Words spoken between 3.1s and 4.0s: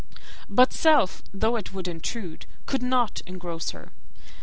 engross her.